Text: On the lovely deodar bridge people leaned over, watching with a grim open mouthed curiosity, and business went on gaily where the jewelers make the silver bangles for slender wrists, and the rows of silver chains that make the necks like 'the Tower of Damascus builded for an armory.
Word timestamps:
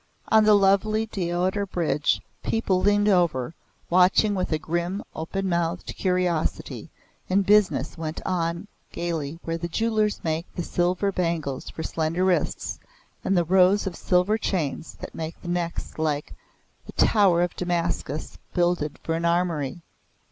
On 0.29 0.45
the 0.45 0.55
lovely 0.55 1.05
deodar 1.05 1.67
bridge 1.67 2.21
people 2.41 2.81
leaned 2.81 3.07
over, 3.07 3.53
watching 3.87 4.33
with 4.33 4.51
a 4.51 4.57
grim 4.57 5.03
open 5.15 5.47
mouthed 5.47 5.95
curiosity, 5.95 6.89
and 7.29 7.45
business 7.45 7.99
went 7.99 8.19
on 8.25 8.67
gaily 8.91 9.37
where 9.43 9.59
the 9.59 9.67
jewelers 9.67 10.19
make 10.23 10.47
the 10.55 10.63
silver 10.63 11.11
bangles 11.11 11.69
for 11.69 11.83
slender 11.83 12.25
wrists, 12.25 12.79
and 13.23 13.37
the 13.37 13.45
rows 13.45 13.85
of 13.85 13.95
silver 13.95 14.39
chains 14.39 14.95
that 14.95 15.13
make 15.13 15.39
the 15.43 15.47
necks 15.47 15.99
like 15.99 16.33
'the 16.87 16.93
Tower 16.93 17.43
of 17.43 17.55
Damascus 17.55 18.39
builded 18.55 18.97
for 19.03 19.13
an 19.13 19.23
armory. 19.23 19.83